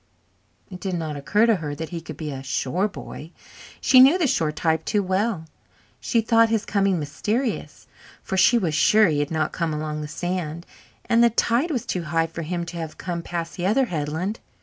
[0.71, 3.29] It did not occur to her that he could be a shore boy
[3.79, 5.45] she knew the shore type too well.
[5.99, 7.85] She thought his coming mysterious,
[8.23, 10.65] for she was sure he had not come along the sand,
[11.05, 14.39] and the tide was too high for him to have come past the other headland.